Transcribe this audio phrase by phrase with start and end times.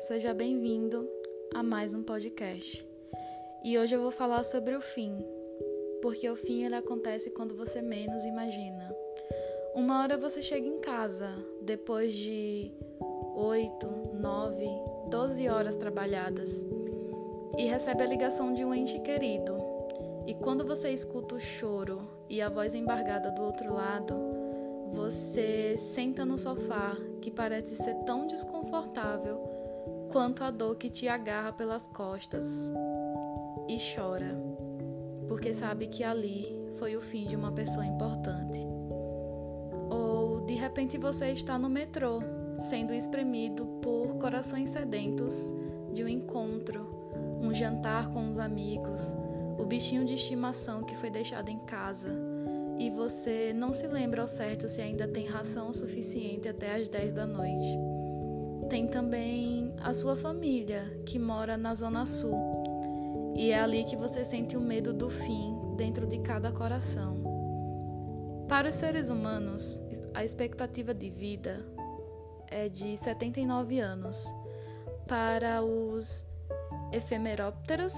[0.00, 1.08] seja bem-vindo
[1.54, 2.86] a mais um podcast.
[3.64, 5.24] E hoje eu vou falar sobre o fim,
[6.00, 8.94] porque o fim ele acontece quando você menos imagina.
[9.74, 11.28] Uma hora você chega em casa,
[11.62, 12.72] depois de
[13.36, 14.68] 8, 9,
[15.10, 16.66] 12 horas trabalhadas,
[17.58, 19.56] e recebe a ligação de um ente querido.
[20.26, 24.35] E quando você escuta o choro e a voz embargada do outro lado,
[24.92, 29.38] você senta no sofá que parece ser tão desconfortável
[30.10, 32.70] quanto a dor que te agarra pelas costas
[33.68, 34.36] e chora,
[35.28, 38.58] porque sabe que ali foi o fim de uma pessoa importante.
[39.90, 42.20] Ou de repente você está no metrô,
[42.58, 45.52] sendo espremido por corações sedentos
[45.92, 47.10] de um encontro,
[47.42, 49.16] um jantar com os amigos,
[49.58, 52.10] o bichinho de estimação que foi deixado em casa
[52.78, 57.12] e você não se lembra ao certo se ainda tem ração suficiente até as 10
[57.12, 57.78] da noite.
[58.68, 62.34] Tem também a sua família, que mora na Zona Sul.
[63.36, 67.16] E é ali que você sente o medo do fim dentro de cada coração.
[68.48, 69.80] Para os seres humanos,
[70.14, 71.66] a expectativa de vida
[72.48, 74.24] é de 79 anos.
[75.06, 76.24] Para os
[76.92, 77.94] efemerópteros,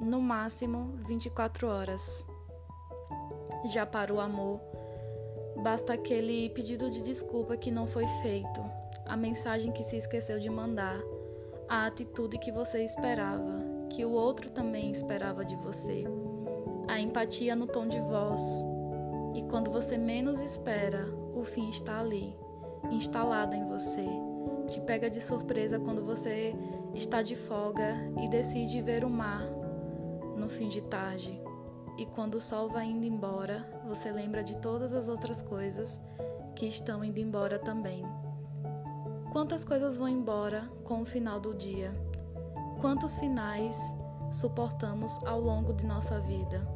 [0.00, 2.26] no máximo 24 horas.
[3.70, 4.60] Já para o amor,
[5.62, 8.60] basta aquele pedido de desculpa que não foi feito
[9.06, 11.00] a mensagem que se esqueceu de mandar,
[11.68, 16.04] a atitude que você esperava, que o outro também esperava de você,
[16.88, 18.40] a empatia no tom de voz.
[19.34, 22.36] E quando você menos espera, o fim está ali,
[22.90, 24.06] instalado em você.
[24.68, 26.54] Te pega de surpresa quando você
[26.94, 29.42] está de folga e decide ver o mar
[30.36, 31.40] no fim de tarde.
[31.98, 36.00] E quando o sol vai indo embora, você lembra de todas as outras coisas
[36.54, 38.04] que estão indo embora também.
[39.32, 41.94] Quantas coisas vão embora com o final do dia?
[42.80, 43.80] Quantos finais
[44.30, 46.66] suportamos ao longo de nossa vida?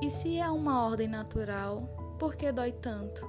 [0.00, 1.82] E se é uma ordem natural,
[2.18, 3.26] por que dói tanto?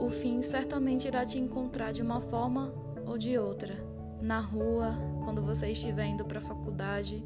[0.00, 2.72] O fim certamente irá te encontrar de uma forma
[3.06, 3.74] ou de outra.
[4.20, 7.24] Na rua, quando você estiver indo para a faculdade,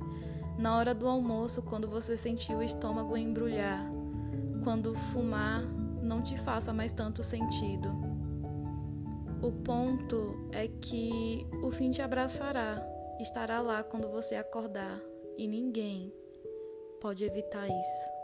[0.59, 3.85] na hora do almoço, quando você sentir o estômago embrulhar,
[4.63, 5.63] quando fumar
[6.03, 8.13] não te faça mais tanto sentido
[9.43, 12.81] o ponto é que o fim te abraçará,
[13.21, 15.01] estará lá quando você acordar
[15.37, 16.15] e ninguém
[17.01, 18.22] pode evitar isso.